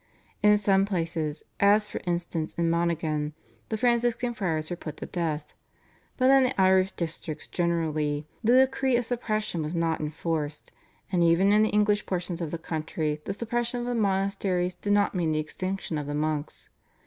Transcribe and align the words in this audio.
In 0.41 0.57
some 0.57 0.83
places, 0.87 1.43
as 1.59 1.87
for 1.87 2.01
instance 2.07 2.55
in 2.55 2.71
Monaghan, 2.71 3.33
the 3.69 3.77
Franciscan 3.77 4.33
Friars 4.33 4.71
were 4.71 4.75
put 4.75 4.97
to 4.97 5.05
death. 5.05 5.53
But 6.17 6.31
in 6.31 6.41
the 6.41 6.59
Irish 6.59 6.91
districts 6.93 7.45
generally 7.45 8.25
the 8.43 8.57
decree 8.65 8.95
of 8.97 9.05
suppression 9.05 9.61
was 9.61 9.75
not 9.75 9.99
enforced, 9.99 10.71
and 11.11 11.23
even 11.23 11.51
in 11.53 11.61
the 11.61 11.69
English 11.69 12.07
portions 12.07 12.41
of 12.41 12.49
the 12.49 12.57
country 12.57 13.21
the 13.25 13.33
suppression 13.33 13.81
of 13.81 13.85
the 13.85 13.93
monasteries 13.93 14.73
did 14.73 14.91
not 14.93 15.13
mean 15.13 15.33
the 15.33 15.39
extinction 15.39 15.99
of 15.99 16.07
the 16.07 16.15
monks. 16.15 16.69